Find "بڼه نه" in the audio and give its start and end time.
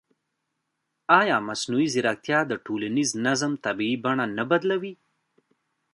4.05-4.43